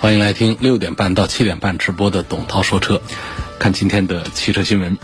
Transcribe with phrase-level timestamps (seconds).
[0.00, 3.02] 欢迎来听六点半到七点半直播的董涛说车。
[3.58, 4.96] 看今天的汽车新闻，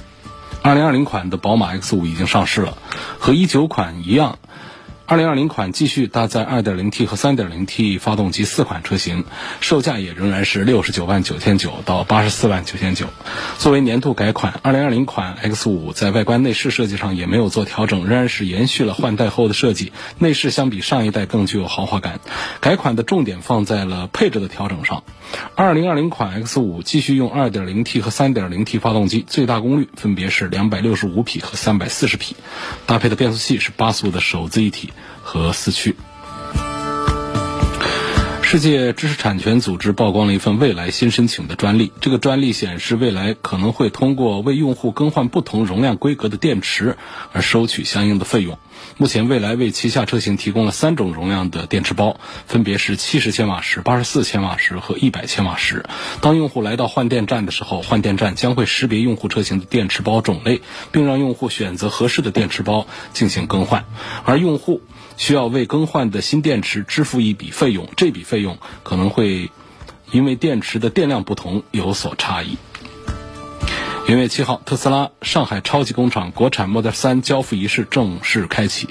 [0.62, 2.78] 二零二零款的宝马 X 五已经上市了，
[3.18, 4.38] 和一九款一样。
[5.06, 9.24] 二零二零款继续搭载二点零 T 和三点零 T 发动机四款车型，
[9.60, 13.08] 售价也仍然是六十九万九千九到八十四万九千九。
[13.58, 19.92] 作为年度改款，二零二零款 X 五在外观内饰设计上也没有做调整，仍然是延续了换代后的设计。
[20.18, 22.20] 内饰相比上一代更具有豪华感。
[22.60, 25.04] 改款的重点放在了配置的调整上。
[25.54, 32.36] 二零二零款 X 五继续用二点零 T 和三点零 T 发动机，最大功率分别是两百六十五匹和三百四十匹，
[32.86, 34.92] 搭配的变速器是八速的手自一体。
[35.22, 35.96] 和四驱。
[38.42, 41.92] 世界知识产权组织曝光了一份未来新申请的专利。
[42.00, 46.96] 这个专利显示，未来可能会通过为用户更换不同容量规格的电池
[47.32, 48.58] 而收取相应的费用。
[48.96, 55.84] 目前，未来为旗下车型提供了三种容量的电池包，分别是七十千瓦时、八十四千瓦时和一百千瓦时。
[56.20, 63.84] 当用户来到换电站的时候，换电站将会识别用户车型的电池包种类，并让用户选择合适的电池包进行更换，
[64.24, 64.80] 而用户。
[65.16, 69.50] 需要为更换的新电池支付一笔费用，这笔费用可能会
[70.10, 72.58] 因为电池的电量不同有所差异。
[74.06, 78.90] 元月七号，特斯拉上海超级工厂国产 Model 3交付仪式正式开启，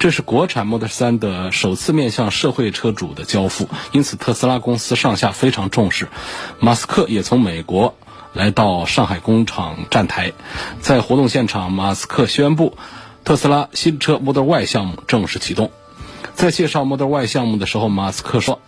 [0.00, 6.08] 这是国产 Model 3的首次面向社会车主的交付，因此特斯拉公司上下非常重视。
[6.58, 7.94] 马斯克也从美国
[8.32, 10.32] 来到上海工厂站台，
[10.80, 12.76] 在活动现场，马斯克宣布。
[13.22, 15.70] 特斯拉新车 Model Y 项目正式启动。
[16.38, 18.60] 在介绍 Model Y 项目的时候，马斯克说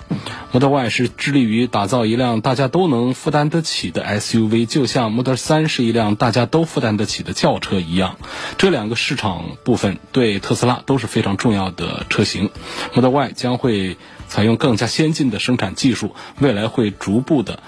[0.51, 8.17] ，Model Y 是致力于打造一辆大家都能负担得起的 SUV，就像 Model 3是一辆大家都负担得起的轿车一样。
[8.59, 12.51] 这两个市场部分对特斯拉都是非常重要的车型。
[12.93, 17.61] Model Y 将会采用更加先进的生产技术，未来会逐步的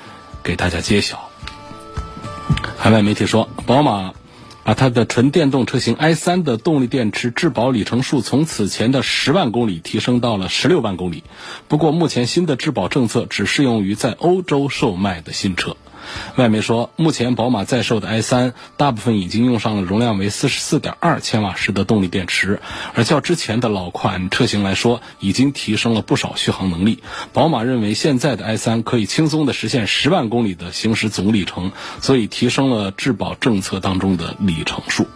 [0.43, 1.31] 给大家揭晓。
[2.77, 4.15] 海外媒体说，宝马。
[4.65, 11.25] 把它的纯电动车型 i3 的动力电池质保里程数从此前的十万公里提升到了十六万公里。
[11.69, 15.77] 不过，目前新的质保政策只适用于在欧洲售卖的新车。
[16.37, 22.61] 外媒说，目前宝马在售的 i 三大部分已经用上了容量为四十四点二千瓦时的动力电池，
[22.95, 27.03] 而较之前的老款车型来说，已经提升了不少续航能力。
[27.33, 35.07] 宝马认为现在的 i 三可以轻松的实现十万公里的行驶总里程，所以提升了质保政策当中的里程数。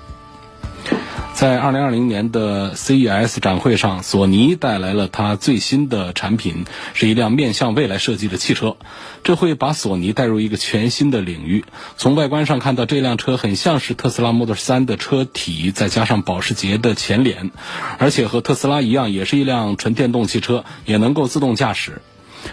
[1.36, 6.64] 在二零二零年的 CES 展会上，索尼带来了它最新的产品，
[6.94, 8.78] 是一辆面向未来设计的汽车。
[9.22, 11.66] 这会把索尼带入一个全新的领域。
[11.98, 17.50] 从外观上看到，这辆车很像是特斯拉 Model 3的车体，再加上保时捷的前脸，
[17.98, 22.00] 而且和特斯拉一样，也是一辆纯电动汽车，也能够自动驾驶。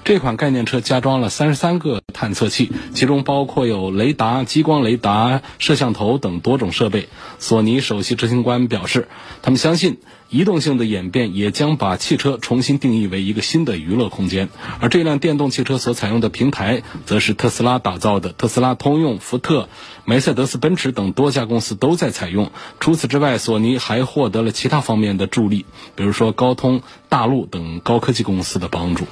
[0.03, 7.07] 这款概念车加装了三十三个探测器，其中包括有雷达、激光雷达、摄像头等多种设备。
[7.39, 9.07] 索尼首席执行官表示，
[9.41, 9.99] 他们相信
[10.29, 14.49] 移动性的演变也将把汽车重新定义为一个新的娱乐空间。
[14.79, 19.69] 而这辆电动汽车所采用的平台，则是特斯拉打造的，特斯拉、通用、福特、
[20.05, 22.51] 梅赛德斯奔驰等多家公司都在采用。
[22.79, 25.65] 除此之外，索尼还获得了其他方面的助力，
[25.95, 29.05] 比如说高通、大陆等高科技公司的帮助。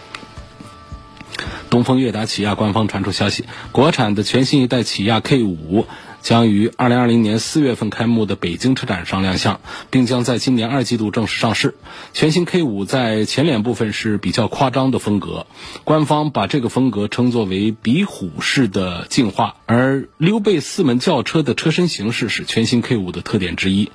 [1.69, 5.85] 东风悦达起亚官方传出消息，国产的全新一代起亚 K 五
[6.21, 9.59] 将于二零二零年四月份开幕的北京车展上亮相，
[9.89, 11.75] 并将在今年二季度正式上市。
[12.13, 15.47] 全新 K 五在前脸部分是比较夸张的风格，
[15.83, 23.91] 官方把这个风格称作为比虎式的进化，而溜背四门轿车的车身形式是全新 K 五的特点之一。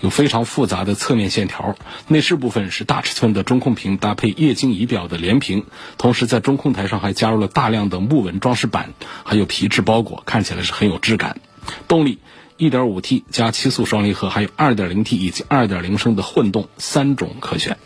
[0.00, 1.76] 有非常复杂的侧面线条，
[2.08, 5.64] 内饰部分是大尺寸的中控屏搭配液晶仪表的连屏，
[5.98, 8.94] 同时在中控台上还加入了大量的木纹装饰板，
[9.24, 11.40] 还有皮质包裹，看起来是很有质感。
[11.86, 12.18] 动力
[12.58, 17.76] ，1.5T 加七速双离合，还有 2.0T 以及2.0升的混动三种可选。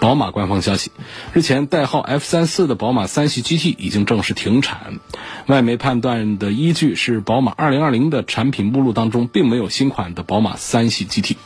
[0.00, 0.90] 宝马官方消息，
[1.32, 4.98] 日前代号 F 三四的宝马三系 GT 已经正式停产。
[5.46, 11.36] 外媒判断的依据是，宝马2020的产品目录当中并没有新款的宝马三系 GT。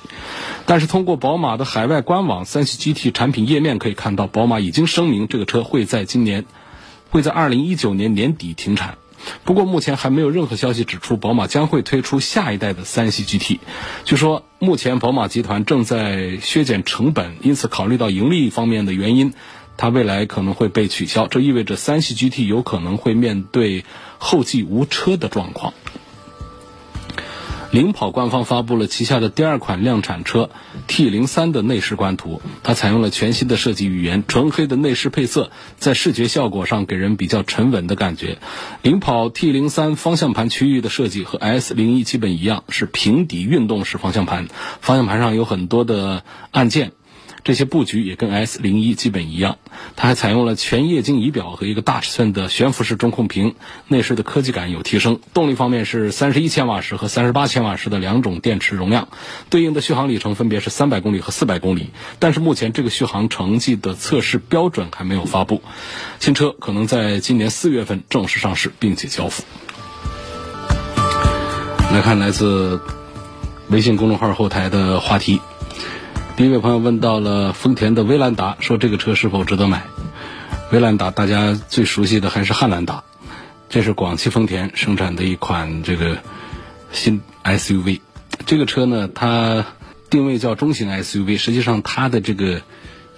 [0.65, 6.45] 但是通过宝马的海外官网三系 GT 产品页面可以看到，宝马已经声明这个车会在今年。
[7.09, 8.99] 会在二零一九年年底停产。
[9.45, 13.61] 不过目前还没有任何消息指出宝马将会推出下一代的三系 GT。
[14.05, 19.35] 据说目前宝马集团正在削减成本，因此考虑到盈利方面的原因，
[19.77, 21.27] 它未来可能会被取消。
[21.27, 23.85] 这意味着三系 GT 有可能会面对
[24.19, 25.75] 后继无车的状况。
[27.77, 30.49] 领跑官方发布了旗下的第二款量产车
[30.87, 38.39] T 零三的内饰官图，它采用了全新的设计语言，纯黑的内饰配色，在视觉效果上给人比较沉稳的感觉。
[38.81, 44.49] 领跑 T 零三方向盘区域的设计和 S 零一基本一样，是平底运动式方向盘，
[44.81, 46.93] 方向盘上有很多的按键。
[47.47, 49.59] 这些布局也跟 S 零一基本一样，
[49.95, 53.55] 它还采用了全液晶仪表和一个大尺寸的悬浮式中控屏，
[53.87, 55.21] 内饰的科技感有提升。
[55.33, 59.07] 动力方面是三十一千瓦时和三十八千瓦时的两种电池容量，
[59.49, 61.91] 对应的续航里程分别是三百公里和四百公里。
[62.19, 65.63] 但是目前这个续航成绩的测试标准还没有发布，
[66.19, 69.45] 新车可能在今年四月份正式上市并且交付。
[71.93, 72.81] 来看来自
[73.69, 75.41] 微信公众号后台的话题。
[76.37, 79.85] 第一位朋友问到了丰田的威兰达，说这个车是否值得买？
[80.71, 83.05] 威兰达大家最熟悉的还是汉兰达，
[83.71, 86.19] 这是广汽丰田生产的一款这个
[86.93, 88.01] 新 SUV。
[88.45, 89.65] 这个车呢，它
[90.11, 92.61] 定位叫中型 SUV，实际上它的这个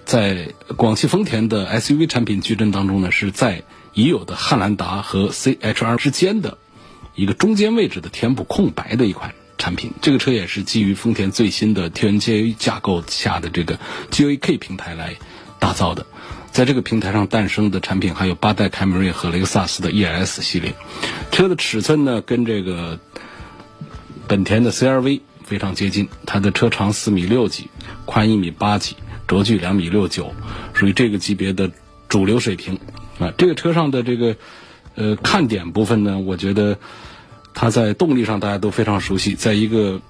[0.04, 6.56] 在广汽丰田的 SUV 产品矩阵当中呢，是在已有的汉兰达和 CHR 之间的
[7.16, 9.34] 一个中间位置的填补空白的一款。
[9.58, 13.78] 产品，这个车也是基于丰田最新的 TNGA 架构下的这个
[14.10, 15.16] GAK 平台来
[15.58, 16.06] 打造的。
[16.52, 20.74] 在这个平台上诞生的产品还有八代凯美瑞和雷克萨斯的 ES 系列。
[21.30, 22.98] 车的尺寸呢，跟这个
[24.26, 26.08] 本田的 CRV 非常接近。
[26.24, 27.68] 它的车长四米六几，
[28.06, 28.96] 宽一米八几，
[29.26, 30.32] 轴距两米六九，
[30.72, 31.70] 属于这个级别的
[32.08, 32.78] 主流水平。
[33.18, 34.36] 啊，这个车上的这个
[34.94, 36.78] 呃看点部分呢，我觉得。
[37.60, 40.00] 它在动力上大家都非常熟悉，在一个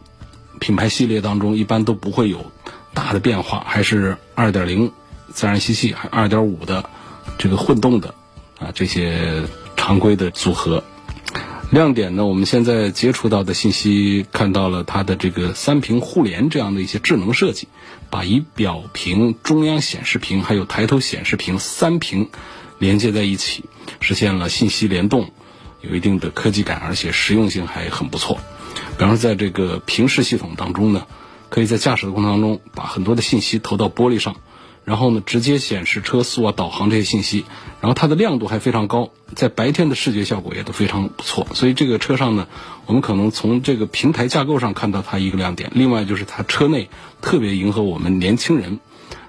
[0.60, 2.52] 品牌系列当中，一般都不会有
[2.92, 4.90] 大的变化，还是2.0
[5.32, 6.90] 自然吸气，还2.5的
[7.38, 8.14] 这个混动的
[8.58, 9.44] 啊这些
[9.78, 10.84] 常规的组合。
[11.70, 17.66] 亮点呢，我们现在接触到的信息看到了它的这个三屏互联这样的一些智能设计，
[18.10, 22.28] 把仪表屏、中央显示屏还有抬头显示屏三屏
[22.78, 23.64] 连接在一起，
[24.00, 25.30] 实现了信息联动。
[25.88, 28.38] 有一定的科技感，而且实用性还很不错。
[28.96, 31.06] 比方说，在这个平视系统当中呢，
[31.48, 34.36] 可以在驾驶的过程当中把很多的信息投到玻璃上，
[34.84, 37.44] 然后呢直接显示车速啊、导航这些信息。
[37.80, 41.46] 然后它的亮度还非常高，在白天的视觉效果也都非常不错。
[41.54, 42.48] 所以这个车上呢，
[42.86, 45.70] 我们可能从这个平台架构上看到它一个亮点。
[45.74, 46.90] 另外就是它车内
[47.22, 48.80] 特别迎合我们年轻人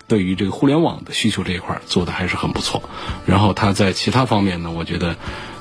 [0.07, 2.81] 对于这个互联网的需求这一块做的还是很不错。
[3.27, 5.15] 然后它在其他方面呢，我觉得。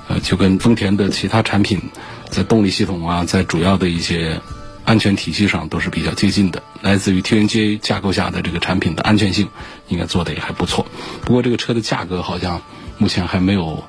[0.08, 1.80] 呃，就跟丰田的其他产品，
[2.30, 4.40] 在动力系统啊，在主要的一些
[4.84, 6.62] 安全体系上都是比较接近的。
[6.80, 9.48] 来自于 TNGA 架构下的这个产品的安全性，
[9.88, 10.86] 应该做的也还不错。
[11.22, 12.62] 不过这个车的价格好像
[12.96, 13.84] 目前还没有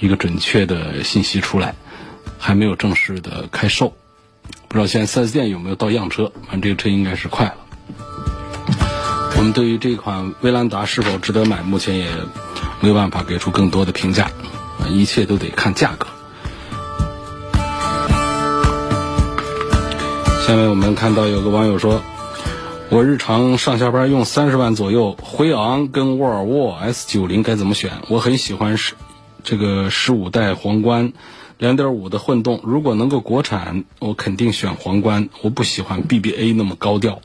[0.00, 1.76] 一个准确的信息出来，
[2.38, 3.94] 还没有正式的开售。
[4.66, 6.32] 不知道现在 4S 店有没有到样车？
[6.48, 7.54] 反正这个车应该是快了。
[9.36, 12.06] 我们对于这款威兰达是否值得买，目前也
[12.80, 14.30] 没有办法给出更多的评价。
[14.88, 16.06] 一切都得看价格。
[20.46, 22.02] 下面我们看到有个网友说
[22.90, 28.02] ：“我日常上下班用三十万左右，辉昂跟沃尔沃 S 九零该怎么选？
[28.08, 28.94] 我很喜欢十
[29.44, 31.12] 这个十五代皇冠，
[31.58, 35.30] 两点五的混动，如果能够国产，我肯定选皇冠。
[35.42, 37.22] 我不喜欢 BBA 那么高调。”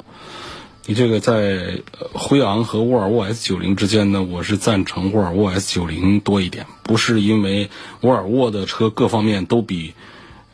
[0.89, 1.81] 你这个在
[2.13, 9.93] 辉昂和沃尔沃 S 九零之间呢，我是赞成沃尔沃 S 九零多一点，不是因为沃尔沃的车各方面都比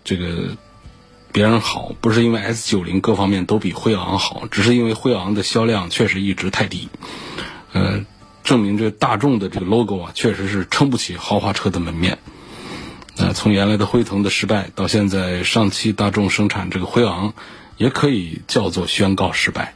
[0.04, 0.58] 这个
[1.32, 6.90] 别人好，不是因为 S 九零各方面都比辉昂好，只是因为辉昂的销量确实一直太低，
[7.72, 8.04] 呃，
[8.44, 12.18] 证明这大众的这个 logo 啊，确实是撑不起豪华车的门面。
[13.18, 17.36] 那从原来的辉腾的失败，到现在上汽大众生产这个辉昂，
[17.78, 19.76] 也可以叫做宣告失败。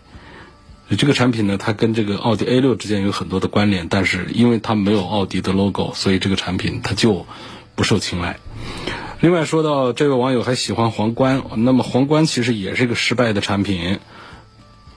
[0.96, 7.26] 这个产品呢，它跟这个奥迪 A 六之间有很多的关联，但是因为它没有奥迪的 logo，所以这个产品它就
[7.76, 8.40] 不受青睐。
[9.20, 14.00] 另外说到这位网友还喜欢皇冠，那么皇冠其实也是一个失败的产品。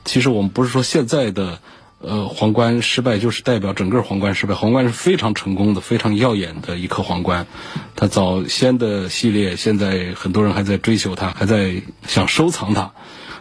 [0.04, 1.58] 其实我们不是说现在的
[2.00, 7.48] 呃皇冠失败就是代表整个皇冠失败，皇冠是非常成功的、非常耀眼的一颗皇冠。
[7.96, 12.92] 它早先的系列，现在很多人还在追求它，还在想收藏它，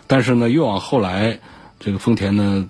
[0.07, 1.39] 但是呢，越往后来。
[1.79, 2.69] 这个丰田呢，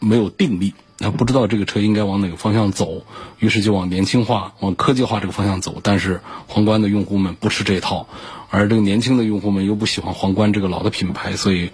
[0.00, 3.04] 没有定力他不知道这个车应该往哪个方向走，
[3.38, 5.80] 于是就往年轻化、往科技化这个方向走。
[5.80, 8.08] 但是皇冠的用户们不吃这套，
[8.50, 11.70] 而这个年轻的用户们又不喜欢皇冠这个老的品牌，所以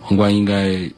[0.00, 0.90] 皇冠应该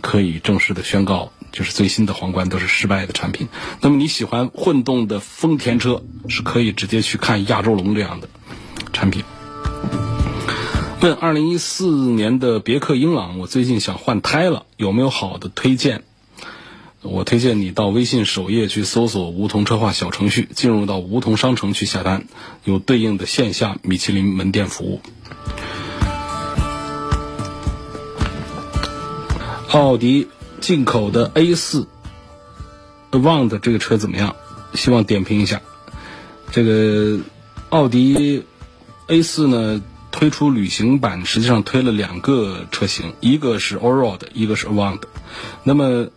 [0.00, 3.46] 可以正式的宣告，就是最新的皇冠都是失败的产品。
[3.80, 8.28] 那么你喜欢混动的丰田车，是可以直接去看亚洲龙这样的
[8.92, 9.22] 产品。
[11.02, 16.02] 问二零一四年的别克英朗，我最近想换胎了，有没有好的推荐？
[17.00, 22.26] 我推荐你到微信首页去搜索“梧桐车话”小程序，进入到梧桐商城去下单，
[22.62, 25.00] 有对应的线下米其林门店服务。
[29.70, 30.28] 奥迪
[30.60, 31.88] 进口的 A 四
[33.10, 34.36] Avant 这个车怎么样？
[34.74, 35.62] 希望点评一下。
[36.52, 37.18] 这个
[37.70, 38.44] 奥迪
[39.08, 39.82] A 四呢？
[40.22, 45.00] 推出旅行版，实际上推了两个车型，一个是 Allroad，一个是 Avant。
[45.64, 46.10] 那么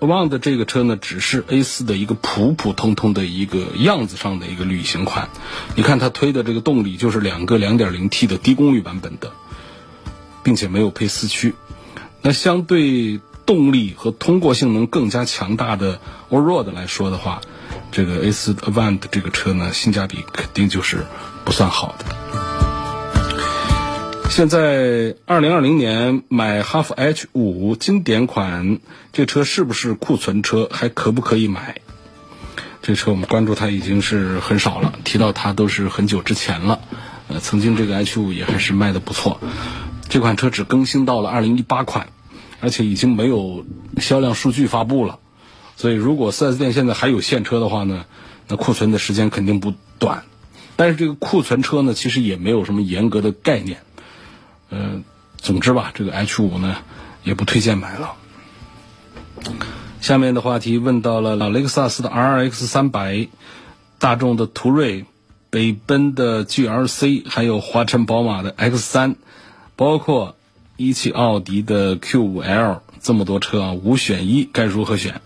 [0.00, 5.28] Avant 这个车呢，只是 A4 的一个普普通通的一个样子上的一个旅行款。
[5.76, 9.30] 你看它推的这个动力就是两个 2.0T 的低功率版本的，
[10.42, 11.54] 并且没有配四驱。
[12.22, 16.00] 那相对动力和通过性能更加强大的
[16.30, 17.42] Allroad 来说的话，
[17.90, 21.04] 这个 A4 Avant 这个车呢，性价比肯定就是
[21.44, 22.21] 不算好的。
[24.32, 28.78] 现在二零二零年买哈弗 H 五经典款，
[29.12, 30.70] 这车是不是库存车？
[30.72, 31.82] 还可不可以买？
[32.80, 36.80] 这车我们关注它已经是很少了，提到它都是很久之前了。
[37.28, 39.38] 呃，曾经这个 H 五也还是卖的不错。
[40.08, 42.08] 这款车只更新到了二零一八款，
[42.60, 43.66] 而且已经没有
[43.98, 45.18] 销量数据发布了。
[45.76, 48.06] 所以，如果 4S 店现在还有现车的话呢，
[48.48, 50.24] 那库存的时间肯定不短。
[50.76, 53.82] 但是这个库存车呢，其实也没有什么严格的概念。
[54.72, 55.02] 呃，
[55.36, 56.78] 总之吧，这个 H 五呢，
[57.24, 58.14] 也不推荐买了。
[60.00, 63.28] 下面的话题问到了老雷克萨斯的 RX 三百、
[63.98, 65.04] 大众的途锐、
[65.50, 69.16] 北奔的 GLC，还有华晨宝马的 X 三，
[69.76, 70.36] 包括
[70.78, 75.20] 一汽奥迪的 Q 五 L，这么多车啊，五选一，该如何选？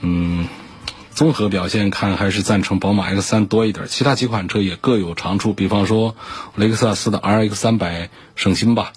[0.00, 0.48] 嗯。
[1.16, 3.86] 综合表现看，还是赞成宝马 X 三多一点。
[3.88, 6.14] 其他几款车也各有长处，比方说
[6.56, 8.92] 雷克萨斯的 RX 三百省心吧，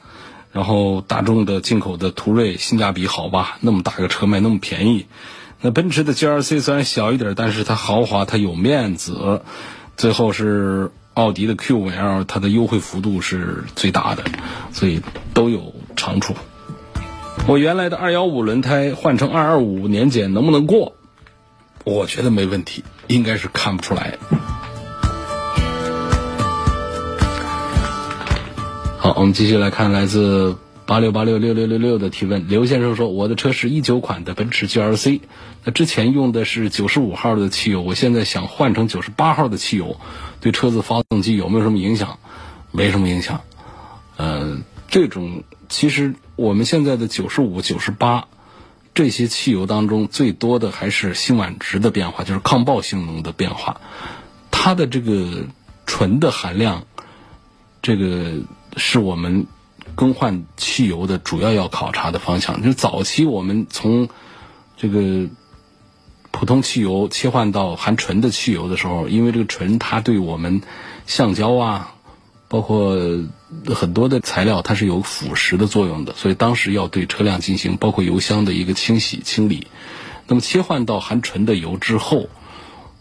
[0.52, 5.06] 然后大众的进口的途锐性价比好吧，那么大个车卖那么便宜。
[5.62, 9.42] 那奔驰的 GLC 虽然小一点，但是它豪华，它有面子。
[9.96, 14.26] 最后是奥迪的 Q 五 L，它的优惠幅度是最大的，
[14.74, 15.02] 所以
[15.34, 16.36] 都有长处。
[17.48, 20.98] 我原来的二幺五轮胎换成二二五年检能不能过？
[21.86, 24.18] 我觉得没问题，应该是看不出来。
[29.00, 32.48] 好，我们继续来看来自八六八六六六六六的提问。
[32.48, 35.22] 刘先生说：“我的车是一九款的奔驰 GLC，
[35.64, 39.98] 那之前用的是九十五号的汽油，我现在想换成九十八号的汽油，
[40.42, 42.20] 对车子发动机有没有什么影响？
[42.72, 43.42] 没什么影响。
[44.18, 44.58] 呃，
[44.90, 48.28] 这种其实我们现在的九十五、九十八。”
[49.00, 53.80] 这些汽油当中最多的还是辛烷值的变化，就是抗爆性能的变化。
[54.52, 55.46] 它的这个
[55.86, 56.84] 醇的含量，
[57.82, 58.42] 这个
[58.76, 59.48] 是我们
[59.96, 62.62] 更换汽油的主要要考察的方向。
[62.62, 64.10] 就早期我们从
[64.76, 65.30] 这个
[66.32, 70.62] 普通汽油切换到含醇的汽油的时候，因为这个醇它对我们
[71.06, 71.96] 橡胶啊。
[72.50, 72.98] 包括
[73.74, 79.68] 很多的材料，它是有腐蚀的作用的，所以当时要对车辆进行包括油箱的一个清洗清理。
[80.28, 82.28] 那么切换到含醇的油之后，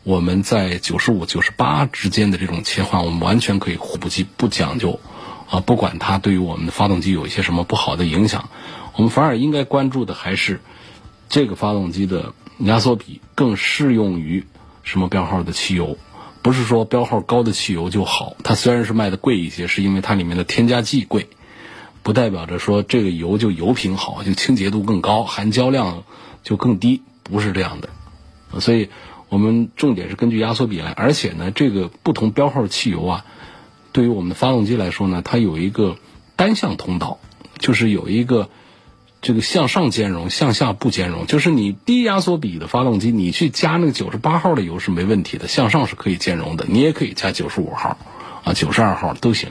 [0.05, 5.01] 我们在九十五、九十八之间的这种切换，我们完全可以互不计不讲究
[5.49, 8.51] 啊，不管它对于我们的发动机有一些什么不好的影响，
[8.97, 10.61] 我们反而应该关注的还是
[11.31, 14.45] 这个发动机的压缩比更适用于
[14.83, 15.97] 什么标号的汽油。
[16.43, 21.29] 不是说标号高的汽油就好，它虽然是卖的贵一些，是因为它里面的添加剂贵，
[22.03, 26.05] 不代表着说这个油就油品好，就清洁度更高，含胶量
[26.43, 27.91] 就更低，不是这样的。
[28.61, 28.89] 所以
[29.29, 33.25] 我们重点是根据压缩比来，而且呢，这个不同标号汽油啊，
[33.93, 35.97] 对于我们的发动机来说呢，它有一个
[36.37, 37.19] 单向通道，
[37.59, 38.49] 就是有一个。
[39.21, 41.27] 这个向上兼容，向下不兼容。
[41.27, 46.65] 就是你低压缩比的发动机，你去加那个九十八号的油是没问题的，向上是可以兼容的。
[46.69, 47.99] 你也可以加九十五号，
[48.45, 49.51] 啊，九十二号都行。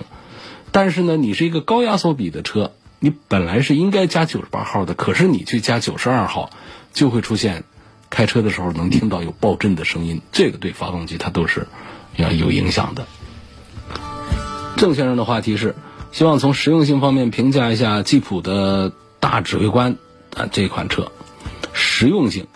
[0.71, 6.49] 但是呢，你是一个高压缩比的车，你本来是应该加九十八号的，可是你去加九十二号，
[6.93, 7.65] 就会出现
[8.09, 10.21] 开车的时候能听到有爆震的声音。
[10.31, 11.67] 这个对发动机它都是
[12.15, 13.05] 要有影响的。
[14.77, 15.75] 郑先生的话题是，
[16.13, 18.93] 希望从实用性方面评价一下吉普的。
[19.29, 19.97] 大指挥官
[20.37, 21.11] 啊，这款车
[21.73, 22.47] 实用性，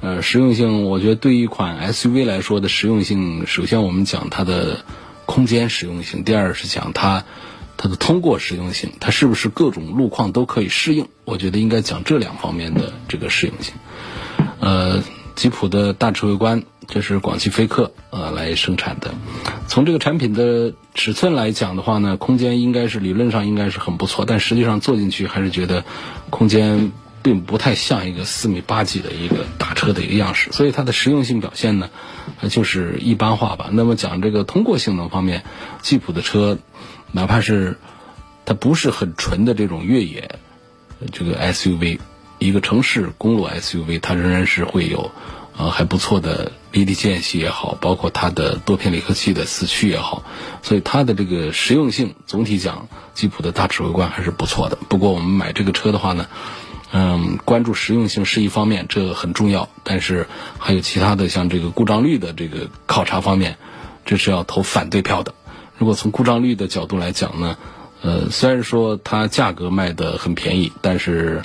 [0.00, 4.82] 呃，实用性，我觉得对一款 SUV 来说的实用性，首先我们讲它的
[5.26, 7.22] 空间实用性，第二是讲它
[7.76, 11.06] 它的通过实用性，它是不是各种路况都可以适应？
[11.26, 13.74] 我觉得应该讲这两方面的这个实用性。
[14.58, 15.04] 呃，
[15.34, 19.14] 吉普的大指挥官，这是广汽菲克呃来生产的。
[19.68, 25.84] 从这个产品的尺寸来讲的话呢，空间应该是理论上应该是很不错，但实际上坐进去还是觉得
[26.30, 31.90] 空间并不太像一个四米八几的一个大车的一个样式，所以它的实用性表现呢，
[32.48, 33.68] 就是一般化吧。
[33.72, 35.42] 那么讲这个通过性能方面，
[35.82, 36.58] 吉普的车，
[37.12, 37.78] 哪怕是
[38.44, 40.38] 它不是很纯的这种越野
[41.12, 41.98] 这个 SUV。
[42.38, 45.10] 一个城市公路 SUV，它仍然是会有，
[45.58, 50.22] 呃，还不错的离地间隙也好，包括它的多片离合器的四驱也好，
[50.62, 54.76] 所以它的这个实用性总体讲，吉普的大指挥官还是不错的。
[54.88, 56.26] 不过我们买这个车的话呢，
[56.92, 63.56] 嗯，关注实用性是一方面，这很重要，但是还有其他的像这个故障率的这个考察方面，
[64.04, 65.34] 这是要投反对票的。
[65.78, 67.56] 如果从故障率的角度来讲呢，
[68.02, 71.42] 呃，虽然说它价格卖的很便宜，但是。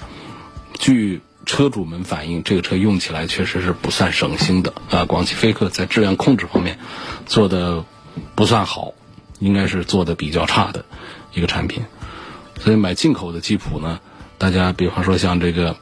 [0.79, 5.05] 据车主们反映，这个车用起来确实是不算省心的啊。
[5.05, 6.77] 广汽菲克在质量控制方面
[7.25, 7.83] 做的
[8.35, 8.93] 不算好，
[9.39, 10.85] 应该是做的比较差的
[11.33, 11.83] 一个产品。
[12.59, 13.99] 所以买进口的吉普呢，
[14.37, 15.75] 大家比方说像这个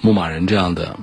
[0.00, 0.98] 牧马人这样的，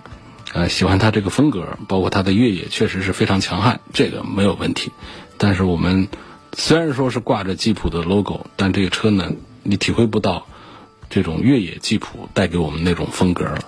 [0.53, 4.91] 呃，喜欢它这个风格，包括它的越野确实是非常强悍，这个没有问题。
[5.37, 6.07] 但是我们
[6.55, 9.31] 虽然说是挂着吉普的 logo，但这个车呢，
[9.63, 10.45] 你体会不到。
[11.07, 13.59] 这种越野吉普带给我们那种风格了，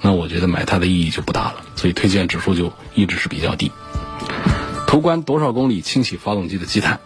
[0.00, 3.70] 那我觉得买它的意义就不大了，所以推荐指数就一直是比较低。
[4.86, 7.00] 途观多少公里清洗发动机的积碳？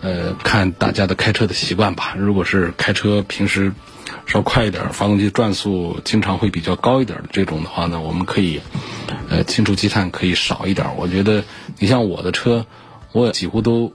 [0.00, 2.14] 呃，看大家的开车的习惯吧。
[2.18, 3.72] 如果是开车平时
[4.26, 8.60] 稍快一点，发动机转速经常会比较高一点的这种的话呢，我们可以
[9.28, 10.86] 呃清除积碳可以少一点。
[10.96, 11.44] 我觉得
[11.78, 12.66] 你像我的车，
[13.12, 13.94] 我几乎都。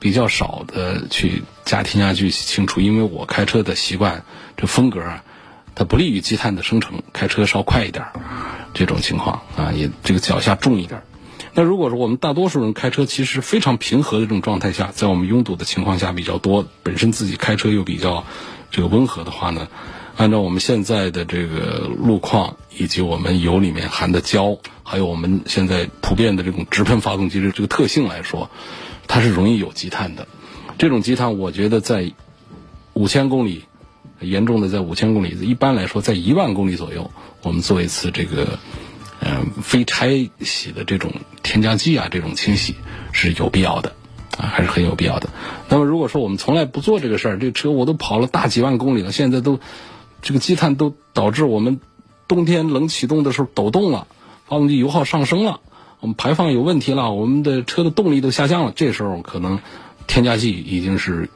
[0.00, 4.22] 比较少的去加添加剂清除，因为我开车的习惯，
[4.54, 5.23] 这风格啊，
[5.74, 7.02] 它不利于积碳的生成。
[7.12, 8.04] 开车稍快一点，
[8.74, 11.02] 这种情况啊，也这个脚下重一点。
[11.54, 18.24] 那如果说我们大多数人开车其实非常平和的这种状态下，在我们拥堵的情况下比较多，本身自己开车又比较
[18.70, 19.68] 这个温和的话呢，
[20.16, 28.50] 按照我们现在的这个路况以及我们油里面含的胶，还有我们现在普遍的这种直喷发动机的这个特性来说。
[29.06, 30.26] 它是容易有积碳的，
[30.78, 32.12] 这种积碳我觉得在
[32.94, 33.64] 五千公里，
[34.20, 37.10] 严重的在五千公里，一般来说在一万公里左右，
[37.42, 38.58] 我们做一次这个
[39.20, 42.74] 嗯非拆洗的这种添加剂啊，这种清洗
[43.12, 43.94] 是有必要的
[44.38, 45.28] 啊，还是很有必要的。
[45.68, 49.60] 那么如果说我们从来不做这个事儿，这车我都跑了大几万公里了，现在都
[50.22, 51.80] 这个积碳都导致我们
[52.26, 54.06] 冬天冷启动的时候抖动了，
[54.46, 55.60] 发动机油耗上升了。
[56.00, 59.60] 我们排放有问题了，我们的车的动力都下降了，这时候可能
[60.06, 61.30] 添加剂已经是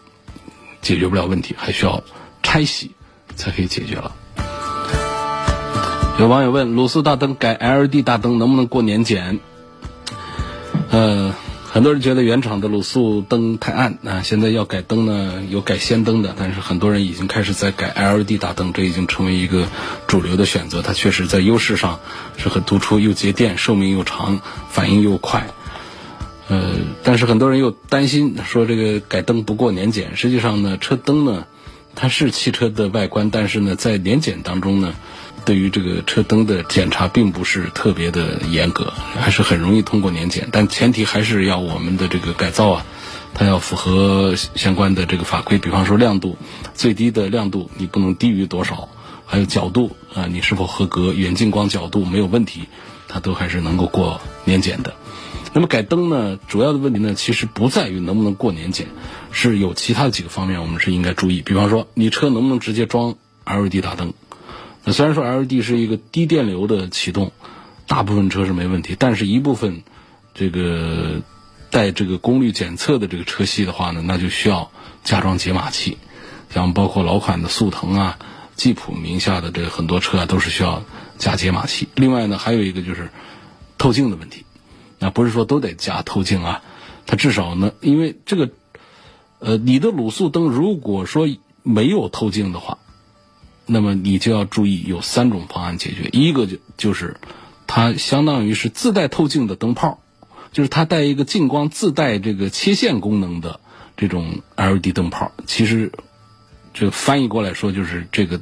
[0.83, 2.03] 解决不了问题，还需要
[2.43, 2.93] 拆洗
[3.37, 4.15] 才可以解决了。
[6.19, 9.41] 有网友问：卤素大灯改 LED 大灯能不能过年检？
[10.91, 11.35] 呃。
[11.71, 19.69] 很多人觉得原厂的卤素灯太暗啊，现在要改灯呢，有改氙灯的，但是很多人已经开始在改 LED 大灯，这已经成为一个
[20.07, 20.81] 主流的选择。
[20.81, 22.01] 它确实在优势上
[22.39, 25.47] 是很突出，又节电，寿命又长，反应又快。
[26.49, 30.17] 呃，但是很多人又担心说这个改灯不过年检。
[30.17, 31.45] 实际上呢，车灯呢，
[31.95, 34.95] 它是汽车的外观，但是呢，在年检当中呢。
[35.45, 42.87] 对于这个车灯的检查并不是特别的严格，还是很容易通过年检，但前提还是要我们的这个改造啊，
[43.33, 46.37] 它要符合相关的这个法规，比方说亮度，
[46.75, 48.91] 最低的亮度你不能低于多少，
[49.25, 52.65] 还有角度啊，你是否合格，远近光角度没有问题，
[53.07, 54.93] 它都还是能够过年检的。
[55.55, 58.87] 那么改灯呢，主要的问题呢，其实不在于能不能过年检，
[59.33, 64.13] 是有其他的几个方面我们是应该注意，比方说你车能不能直接装 LED 大灯。
[64.85, 67.33] 那虽然说 LED 是一个低电流的启动，
[67.87, 69.83] 大部分车是没问题，但是一部分
[70.35, 71.23] 这个
[71.71, 74.71] 带这个功率检测的这个车系的话呢，那就需要
[75.03, 75.99] 加装解码器，
[76.55, 78.19] 像包括老款的速腾啊、
[78.55, 80.85] 吉普名下的这很多车啊，都是需要
[81.19, 81.89] 加解码器。
[81.95, 83.11] 另外呢，还有一个就是
[83.77, 84.45] 透镜的问题，
[84.99, 86.63] 那不是说都得加透镜啊，
[87.07, 88.51] 它至少呢，因为这个
[89.39, 91.29] 呃，你的卤素灯如果说
[91.63, 92.79] 没有透镜的话。
[93.71, 97.19] 那么你就要注意有三种方案解决，一个就就是
[97.67, 100.01] 它相当于是自带透镜的灯泡，
[100.53, 103.61] 就是它带一个近光自带这个切线功能的
[103.95, 105.33] 这种 LED 灯泡。
[105.47, 105.93] 其实
[106.73, 108.41] 这翻译过来说就是这个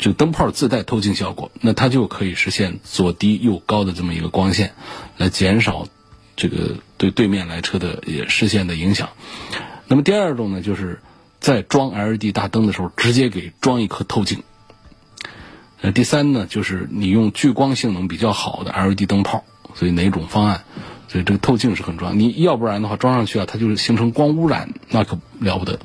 [0.00, 4.72] 这个灯泡自带透镜效果，那它就可以实现左低右高的这么一个光线，
[5.18, 5.86] 来减少
[6.36, 9.10] 这个对对面来车的也视线的影响。
[9.86, 11.02] 那么第二种呢，就是
[11.38, 14.42] 在装 LED 大灯的时候，直接给装一颗透镜。
[15.82, 20.64] 那，第三呢，就是你用聚光性能比较好的 LED 灯泡，所以哪种方案，
[21.08, 22.14] 所以这个透镜是很重要。
[22.14, 25.78] 你要不然的话，装上去啊，它就是形成光污染，那可了不得。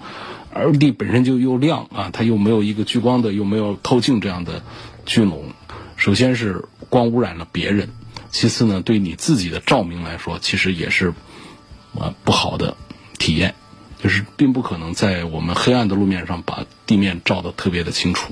[0.56, 4.64] LED 本身就又亮啊，它又没有一个聚光的，又没有透镜这样的
[5.06, 5.52] 聚拢。
[5.98, 7.90] 首先是光污染了别人，
[8.32, 11.14] 其次呢，对你自己的照明来说，其实也是
[12.00, 12.78] 啊不好的
[13.20, 13.54] 体验，
[14.02, 18.32] 就是并不可能在我们黑暗的路面上把地面照得特别的清楚，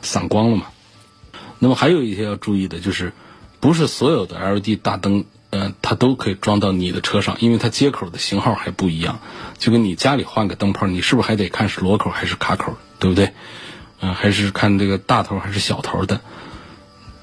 [0.00, 0.66] 散光了嘛。
[1.58, 3.12] 那么还有一些要注意的就是，
[3.60, 5.26] 不是所有的 LED 大灯。
[5.52, 9.20] 呃，它都可以装到你的车上，因为它接口的型号还不一样，
[9.58, 13.32] 就跟你家里换个灯泡，你是不是还得看是螺口还是卡口，对不对？
[14.00, 16.22] 嗯，还是看这个大头还是小头的？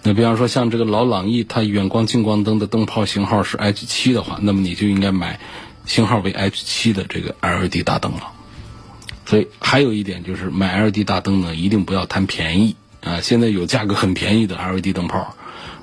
[0.03, 5.39] 那比方说像这个老朗逸，它远光近光灯的灯泡型号是 H 七的话，那么你就应该买
[5.87, 8.31] 型号为 H 七的这个 LED 大灯了。
[9.25, 13.21] 所以还有一点就是买 LED 大灯呢，一定不要贪便宜啊！
[13.21, 15.35] 现在有价格很便宜的 LED 灯泡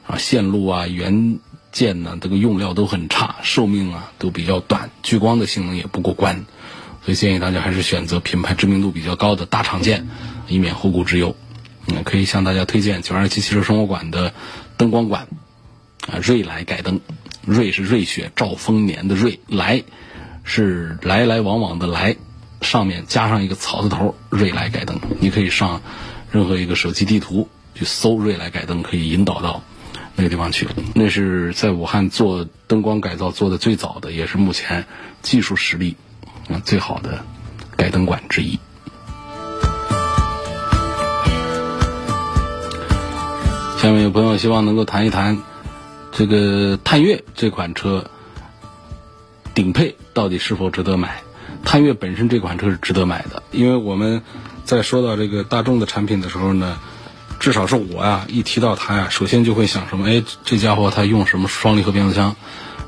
[0.07, 1.41] 啊，线路啊，原。
[1.77, 6.47] 件呢，这个用料都很差，寿命啊都比较短，聚光的性能也不过关，
[7.05, 10.09] 所以建议大家还是选择品牌知名度比较高的大厂件，
[10.49, 11.37] 以免后顾之忧。
[11.89, 14.33] 嗯，可以向大家推荐九二七汽车生活馆的
[14.79, 15.29] 灯光馆，
[16.09, 17.03] 啊，瑞来改灯，
[17.45, 19.85] 瑞是瑞雪兆丰年的瑞，来
[20.43, 22.17] 是来来往往的来，
[22.62, 24.99] 上面加上一个草字头，瑞来改灯。
[25.21, 25.83] 你可以上
[26.33, 29.62] 任何一个手机地图去搜瑞来改灯，可以引导到。
[30.19, 34.87] 那个地方去，那是在武汉做灯光改造做的最早的，也是目前
[35.21, 35.95] 技术实力
[36.49, 37.23] 啊最好的
[37.77, 38.59] 改灯馆之一。
[43.79, 45.39] 下面有朋友希望能够谈一谈
[46.13, 48.11] 这个探岳这款车
[49.55, 51.21] 顶配到底是否值得买？
[51.63, 54.23] 探岳本身这款车是值得买的，因为我们
[54.65, 56.79] 在说到这个大众的产品的时候呢。
[57.47, 60.09] 至少是我呀，一提到它呀，首先就会想什么？
[60.09, 62.35] 哎，这家伙它用什么双离合变速箱？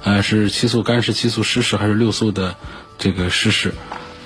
[0.03, 2.57] 呃，是七速干式、七速湿式还是六速的
[2.99, 3.73] 这个湿式？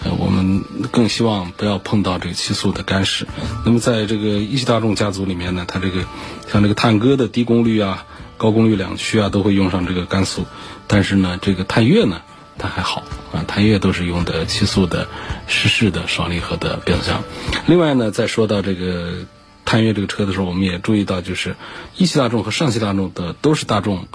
[0.03, 3.27] 呃，我们更希望不要碰到这个七速的干式。
[3.67, 6.03] 那么在这个一汽大众家族里面呢，它这个
[6.51, 8.07] 像这个探歌的低功率啊、
[8.39, 10.47] 高功率两驱啊，都会用上这个干速。
[10.87, 12.23] 但是呢，这个探岳呢，
[12.57, 13.03] 它还好
[13.35, 15.09] 啊，探岳都是用的七速的
[15.47, 17.23] 湿式的双离合的变速箱。
[17.67, 19.27] 另外呢，再说到这个。
[19.73, 21.57] 探岳这个车的时候，我们也注意到，就是
[21.97, 24.07] 一汽大众和上汽大众的都是大众，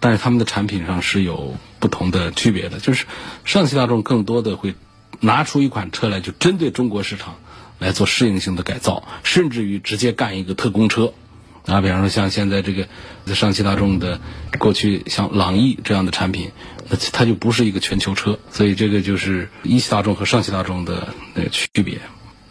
[0.00, 2.80] 但是他们的产品上是有不同的区别的。
[2.80, 3.06] 就是
[3.44, 4.74] 上汽大众更多的会
[5.20, 7.36] 拿出一款车来，就针对中国市场
[7.78, 11.12] 来做适应性的改造，甚至于直接干一个特供车。
[11.66, 12.88] 啊，比方说像现在这个
[13.32, 14.20] 上汽大众的
[14.58, 16.50] 过去像朗逸这样的产品，
[17.12, 18.40] 它就不是一个全球车。
[18.50, 22.00] 所以这个就是一汽大众和上汽大众的那个区别。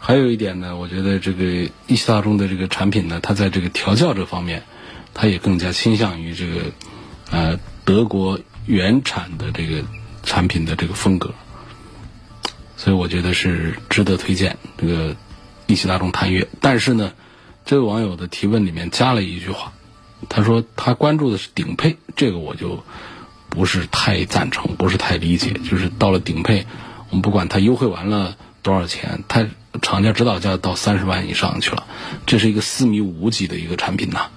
[0.07, 4.61] 还有一点呢，我觉得这个一汽大众的这个产品呢，它在这个调教这方面，
[5.15, 6.61] 它也更加倾向于这个，
[7.31, 9.83] 呃，德国原产的这个
[10.21, 11.33] 产品的这个风格，
[12.77, 15.15] 所以我觉得是值得推荐这个
[15.65, 16.47] 一汽大众探岳。
[16.61, 17.13] 但是呢，
[17.65, 19.73] 这位网友的提问里面加了一句话，
[20.29, 22.83] 他说他关注的是顶配，这个我就
[23.49, 25.53] 不是太赞成，不是太理解。
[25.67, 26.67] 就是到了顶配，
[27.09, 29.47] 我们不管它优惠完了多少钱，它。
[29.81, 31.85] 厂家指导价到三十万以上去了，
[32.25, 34.27] 这是一个四米五几的一个产品呐，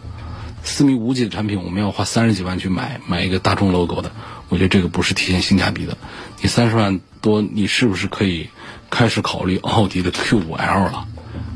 [0.64, 4.11] 四米五几的产品我们要花三十几万去买，买一个大众 logo 的，
[4.49, 5.97] 我觉得这个不是体现性价比的。
[6.43, 8.51] 你三十万多，你是不是可以
[8.91, 11.07] 开始考虑奥迪的 Q 五 L 了？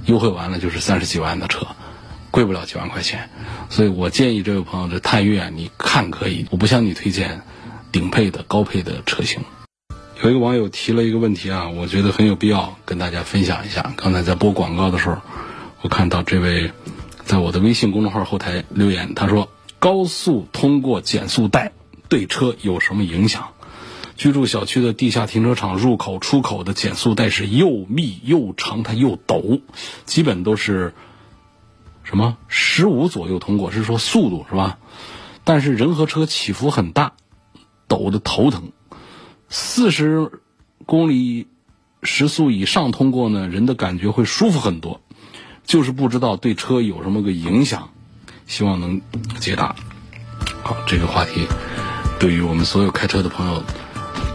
[0.07, 1.67] 优惠完了就是三十几万的车，
[2.31, 3.31] 贵不了几万块钱。
[3.69, 7.43] 所以我建议这位朋友，这探岳你看可以，我不向你推荐
[7.91, 9.41] 顶配的高配的车型。
[10.23, 13.93] 有一个网友提了一个问题啊，我觉得很有必要跟大家分享一下。
[13.97, 15.21] 刚才在播广告的时候，
[15.81, 16.71] 我看到这位
[17.25, 19.49] 在我的微信公众号后台留言，他说
[19.81, 21.73] ：“高速通过减速带
[22.09, 23.49] 对车有什么影响？”
[24.17, 29.61] 居住小区的地下停车场入口出口的减速带是又密又长，它又陡，
[30.05, 30.95] 基本都是
[32.05, 34.79] 什么十五左右通过，是说速度是吧？
[35.43, 37.15] 但是人和车起伏很大，
[37.89, 38.71] 陡的头疼。
[39.55, 40.31] 四十
[40.87, 41.47] 公里
[42.03, 45.03] 时速以上通过呢，人的感觉会舒服很多，
[45.67, 47.91] 就是不知道对车有什么个影响，
[48.47, 49.03] 希望能
[49.41, 49.77] 解答。
[50.63, 51.47] 好，这个话题
[52.19, 53.63] 对于我们所有开车的朋友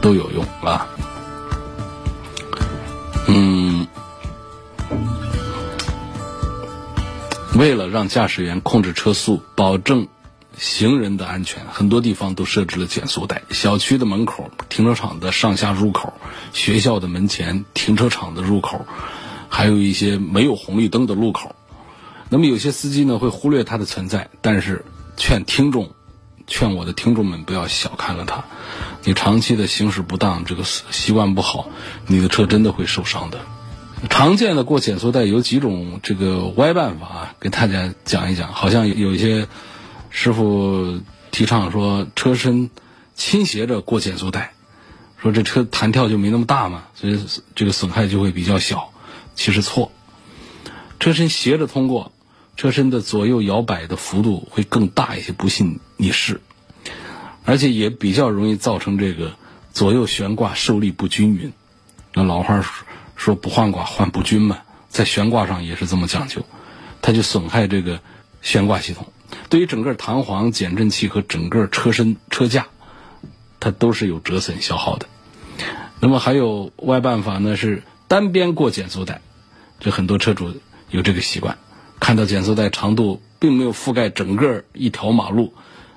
[0.01, 0.85] 都有用啊。
[3.27, 3.87] 嗯，
[7.55, 10.07] 为了让驾驶员控制车速，保证
[10.57, 13.43] 行人的安全，很多地方都设置了减速带。
[13.51, 16.13] 小区的门口、停车场的上下入口、
[16.51, 18.85] 学校的门前、停车场的入口，
[19.49, 21.55] 还有一些没有红绿灯的路口。
[22.29, 24.83] 那么有些司机呢会忽略它的存在，但是
[25.15, 25.91] 劝听众、
[26.47, 28.43] 劝我的听众们不要小看了它。
[29.03, 31.69] 你长期的行驶不当，这个习惯不好，
[32.07, 33.39] 你的车真的会受伤的。
[34.09, 38.51] 常见的过减速带有几种这个歪办法啊，给大家讲一讲。
[38.53, 39.47] 好像有一些
[40.19, 40.99] 师傅
[41.29, 42.71] 提倡说车身
[43.13, 44.55] 倾斜着过减速带，
[45.21, 48.91] 说这车弹跳就没那么大嘛，所以这个损害就会比较小。
[49.35, 49.91] 其实错，
[50.99, 52.11] 车身斜着通过，
[52.55, 55.33] 车身的左右摇摆的幅度会更大一些。
[55.33, 56.41] 不信你试，
[57.45, 59.33] 而且也比较容易造成这个
[59.71, 61.53] 左右悬挂受力不均匀。
[62.15, 62.73] 那老话说。
[63.15, 66.45] 说不换挂换不均嘛，在悬挂上也是这么讲究，
[67.01, 67.99] 它就损害这个
[68.43, 69.11] 悬挂系统，
[69.49, 72.67] 对于整个弹簧、减震器和整个车身车架，
[73.59, 75.07] 它都是有折损消耗的。
[75.99, 79.21] 那么还有外办法呢，是单边过减速带，
[79.79, 80.53] 这很多车主
[80.89, 81.57] 有这个习惯，
[81.99, 85.53] 看到减速带长度并没有覆盖整个一条马路，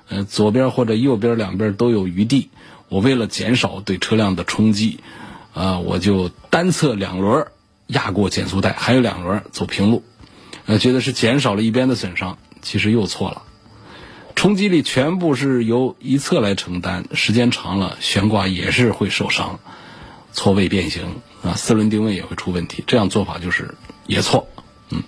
[0.09, 2.49] 呃，左边或者右边两边都有余地，
[2.89, 4.99] 我为了减少对车辆的冲击。
[5.53, 7.47] 啊，我就单侧两轮
[7.87, 10.01] 压过减速带，还有两轮走平路，
[10.65, 13.43] 呃，觉得是减少了一边的损伤，其实又错了。
[14.35, 19.59] 冲击力全部是由一侧来承担，时间长了悬挂也是会受伤，
[20.31, 22.83] 错位变形啊，四轮定位也会出问题。
[22.87, 23.75] 这样做法就是
[24.07, 24.47] 也错，
[24.89, 25.03] 嗯。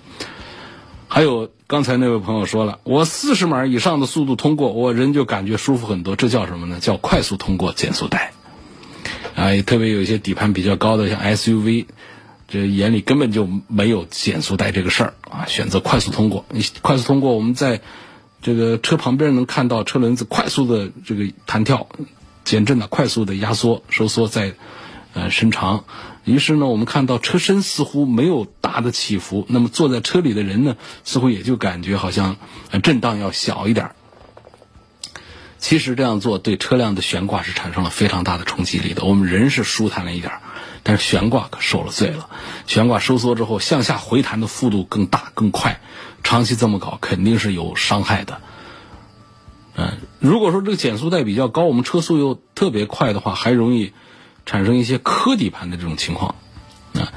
[1.07, 6.79] 还有刚才那位朋友说了，我四十码以上的速度通过，我人就感觉舒服很多，这叫什么呢？
[6.79, 8.33] 叫快速通过减速带。
[9.35, 11.85] 啊，特别有一些底盘比较高的，像 SUV，
[12.53, 16.45] 这眼里根本就没有减速带这个事儿啊，选择快速通过。
[16.49, 17.81] 你快速通过，我们在
[18.43, 21.89] 这个车旁边能看到车轮子快速的这个弹跳、
[22.45, 24.53] 减震的快速的压缩、收缩在
[25.15, 25.85] 呃伸长。
[26.25, 32.35] 于是呢，我们看到车身似乎没有大的起伏，那么坐在车里的人呢，似乎也就感觉好像
[32.83, 33.89] 震荡要小一点。
[35.57, 39.05] 其实这样做对车辆的悬挂是产生了非常大的冲击力的。
[39.05, 40.41] 我们人是舒坦了一点儿，
[40.83, 42.29] 但是悬挂可受了罪了。
[42.67, 45.81] 悬挂收缩之后，向下回弹的幅度更大更快，
[46.23, 48.41] 长期这么搞肯定是有伤害的。
[49.75, 53.93] 嗯，如果说这个减速带比较高，我们车速又特别快的话，还容易
[54.45, 56.35] 产生一些磕底盘的这种情况。
[56.93, 57.11] 啊，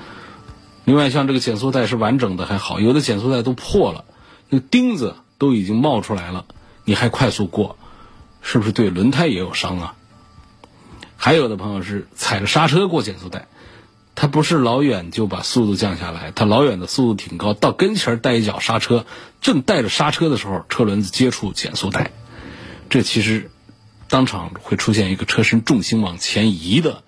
[0.85, 4.05] 另外像这个减速带是完整的还好，有的减速带都破了，
[4.49, 6.47] 那钉子都已经冒出来了，
[6.85, 7.77] 你还快速过。
[8.49, 9.95] 是不是对轮胎也有伤啊？
[11.17, 13.49] 还有的朋友是踩着刹车过减速带，
[14.17, 19.07] 他不是老远就把速度降下来，他老远的速度挺高，到跟前带一脚刹车，
[19.41, 22.11] 正带着刹车的时候，车轮子接触减速带，
[22.91, 23.53] 这其实
[24.09, 27.05] 当场会出现一个车身重心往前移的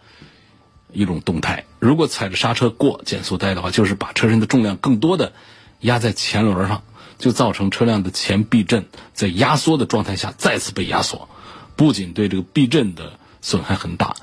[0.92, 1.64] 一种动态。
[1.80, 5.32] 如果踩着刹车过减速带的话，就是把车身的重量更多的
[5.80, 6.84] 压在前轮上。
[7.18, 11.28] 就造成车辆的前避震在压缩的状态下再次被压缩，
[11.74, 14.14] 不仅对这个避震的损害很大，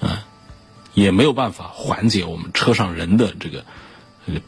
[0.00, 0.16] 嗯，
[0.96, 3.66] 也没有办法缓解我们车上人的这个
[4.26, 4.40] 这个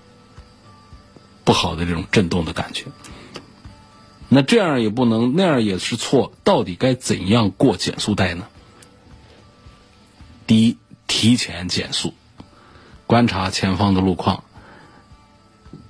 [1.44, 2.86] 不好的这种震动的感觉。
[4.30, 6.32] 那这样也不能，那样也是错。
[6.44, 8.46] 到底该怎样过减速带呢？
[10.46, 12.14] 第一，提前减速，
[13.06, 14.42] 观察前方的路况。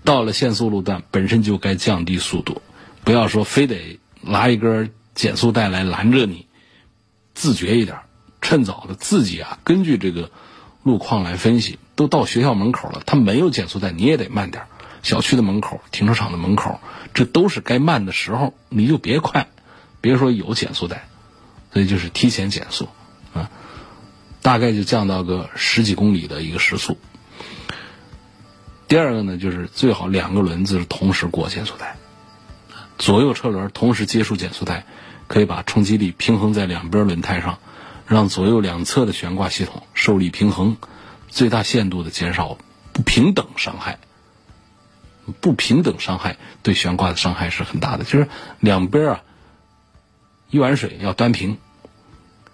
[0.02, 2.62] 到了限速路段，本身就该降低速度，
[3.04, 6.46] 不要说非得拿一根减速带来拦着你，
[7.34, 7.98] 自觉一点，
[8.40, 10.30] 趁早的自己啊，根据这个
[10.88, 11.78] 路况来分析。
[11.94, 14.64] 都到学校门口了，他没有减速带，你也得慢点。
[15.02, 16.80] 小区的门口、停车场的门口，
[17.12, 19.48] 这都是该慢的时候，你就别快，
[20.00, 21.08] 别说有减速带，
[21.72, 22.88] 所以就是提前减速
[23.34, 23.50] 啊，
[24.42, 26.96] 大概就降到个十几公里的一个时速。
[28.86, 31.96] 第二个呢，就是最好两个轮子是同时过减速带，
[32.96, 34.86] 左右车轮同时接触减速带，
[35.26, 37.58] 可以把冲击力平衡在两边轮胎上，
[38.08, 40.76] 让左右两侧的悬挂系统受力平衡，
[41.28, 42.58] 最大限度的减少
[42.92, 44.00] 不平等伤害。
[45.40, 49.22] 不平等伤害对悬挂的伤害是很大的，就是两边啊
[50.50, 51.58] 一碗水要端平，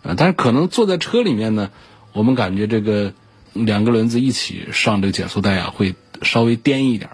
[0.03, 1.71] 啊，但是可能坐在车里面呢，
[2.13, 3.15] 我们感觉这个
[3.53, 5.95] 两个轮子一起上这个减速带啊会。
[6.23, 7.11] 稍微颠一点，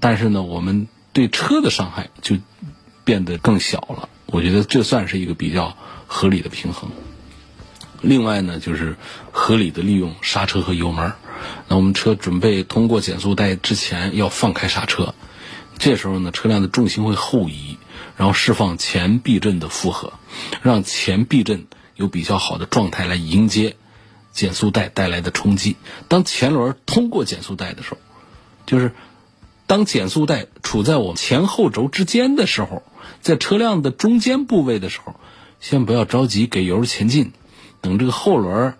[0.00, 2.38] 但是呢，我们对车的伤害就
[3.04, 4.08] 变得更小了。
[4.26, 5.76] 我觉得这算是一个比较
[6.08, 6.90] 合理的平衡。
[8.04, 8.96] 另外呢，就是
[9.32, 11.12] 合理的利用刹车和油门。
[11.68, 15.14] 那我们车准备通过减速带之前，要放开刹车，
[15.78, 17.76] 这时候呢，车辆的重心会后移，
[18.16, 20.12] 然后释放前避震的负荷，
[20.62, 23.76] 让前避震有比较好的状态来迎接
[24.32, 25.76] 减速带带来的冲击。
[26.08, 27.98] 当前轮通过减速带的时候，
[28.66, 28.92] 就是
[29.66, 32.82] 当减速带处在我们前后轴之间的时候，
[33.20, 35.14] 在车辆的中间部位的时候，
[35.60, 37.32] 先不要着急给油前进，
[37.84, 38.72] 等这个后轮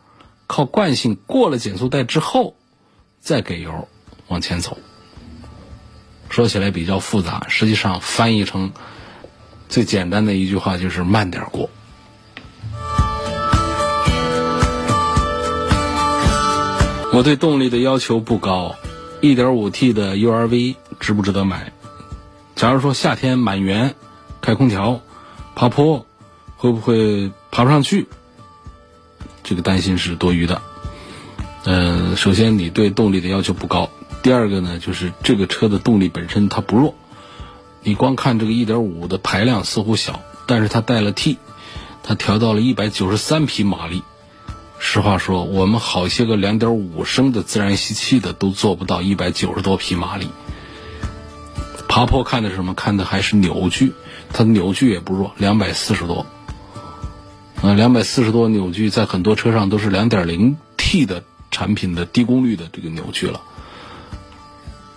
[0.46, 2.56] 靠惯性过了减速带之后，
[3.20, 3.86] 再给油
[4.28, 4.78] 往前走。
[6.30, 8.72] 说起来比较复杂，实际上翻译成
[9.68, 11.68] 最简单的一句话就是慢点过。
[17.12, 18.74] 我对动力的要求不高
[19.20, 21.72] ，1.5T 的 URV 值不值得买？
[22.56, 23.94] 假如说夏天满员
[24.40, 25.02] 开空调，
[25.54, 26.06] 爬坡
[26.56, 28.08] 会不会爬不上去？
[29.44, 30.60] 这个担心是多余的。
[31.64, 33.90] 嗯，首先你对动力的要求不高。
[34.22, 36.94] 第二个呢，就是这个车的动力本身它不弱，
[37.82, 41.38] 你光看这个1.5的排量似乎小，但是它带了 T，
[42.02, 44.02] 它调到了193匹马力。
[44.78, 50.28] 实话说，我们好些个2.5升的自然吸气的都做不到190多匹马力。
[51.88, 52.74] 爬坡看的是什么？
[52.74, 53.92] 看的还是扭矩，
[54.32, 56.26] 它扭矩也不弱，240多。
[57.64, 63.40] 啊，两百四十多扭矩，在很多车上都是 2.0T 的产品的低功率的这个扭矩了。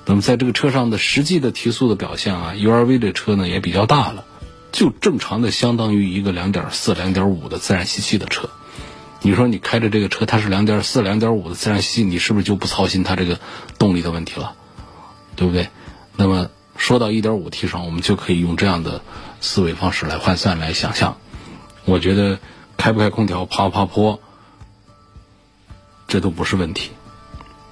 [0.05, 4.25] 那么在这个车上的实际的提速的表现啊，URV 这车呢也比较大了，
[4.73, 8.49] 就正常的相当于一个2.4、2.5的自然吸气的车。
[9.21, 13.39] 你说你开着这个车，它是2.4、2.5的自然吸气，你是不是就不操心它这个
[13.79, 14.55] 动力的问题了？
[15.37, 15.69] 对不对？
[16.17, 19.01] 那么说到 1.5T 上，我们就可以用这样的
[19.39, 21.17] 思维方式来换算来想象。
[21.85, 22.39] 我觉得
[22.77, 24.19] 开不开空调、爬不爬坡，
[26.07, 26.91] 这都不是问题，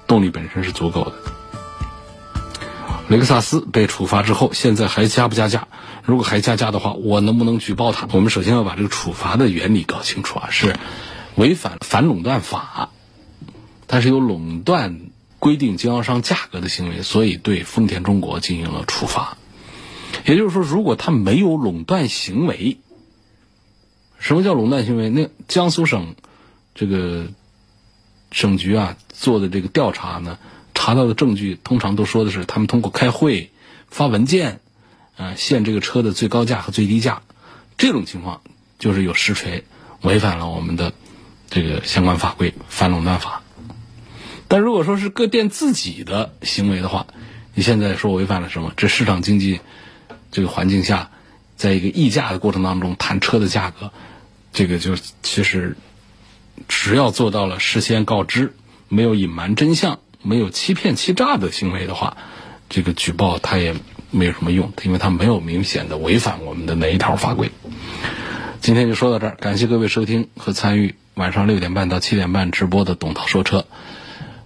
[0.06, 1.12] 动力本身是足够的。
[3.08, 5.68] 雷克萨斯被处罚之后，现在还加不加价？
[6.02, 8.08] 如果还加价的话，我能不能举报他？
[8.12, 10.76] 我们首先要把这个处罚的原理搞清楚啊，是
[11.36, 12.90] 违反反垄断法，
[13.86, 15.00] 它是有垄断
[15.38, 19.36] 规定经销商价格的行为，所以对丰田中国进行了处罚。
[20.24, 22.78] 也就是说，如果他没有垄断行为，
[24.26, 25.08] 什么叫垄断行为？
[25.08, 26.16] 那江苏省
[26.74, 27.28] 这个
[28.32, 30.36] 省局啊做的这个调查呢？
[30.74, 33.52] 查到的证据通常都说的是，他们通过开会、
[33.88, 34.58] 发文件，
[35.16, 37.22] 啊，限这个车的最高价和最低价，
[37.78, 38.40] 这种情况
[38.80, 39.62] 就是有实锤，
[40.02, 40.92] 违反了我们的
[41.48, 43.44] 这个相关法规反垄断法。
[44.48, 47.06] 但如果说是各店自己的行为的话，
[47.54, 48.72] 你现在说违反了什么？
[48.76, 49.60] 这市场经济
[50.32, 51.12] 这个环境下，
[51.54, 53.92] 在一个议价的过程当中谈车的价格，
[54.56, 55.76] 这个就其实
[56.66, 58.54] 只要做到了事先告知，
[58.88, 59.98] 没有隐瞒真相。
[60.22, 62.16] 没有欺骗欺诈的行为的话，
[62.70, 63.76] 这个举报它也
[64.10, 67.50] 没有什么用，因为它没有明显的违反我们的哪一条法规。
[68.62, 73.66] 今天就说到这儿，感谢各位收听和参与晚上六点半到七点半直播的董涛说车，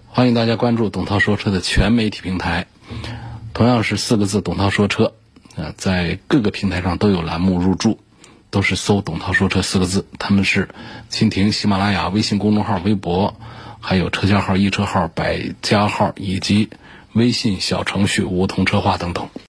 [0.07, 2.67] 欢迎大家关注董涛说车的全媒体平台，
[3.53, 5.13] 同样是四个字董涛说车，
[5.55, 7.97] 啊，在各个平台上都有栏目入驻，
[8.51, 10.69] 都是搜董涛说车四个字，他们是
[11.09, 13.35] 蜻蜓、喜马拉雅、微信公众号、微博。
[13.83, 16.69] 还有车架号、易车号、百家号以及
[17.13, 19.27] 微信小程序梧桐车话等等。